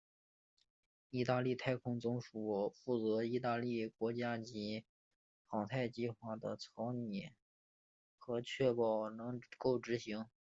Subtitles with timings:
[1.11, 4.83] 义大利太空总署负责义大利国家级
[5.45, 7.29] 航太计划的草拟
[8.17, 10.25] 和确保能够执行。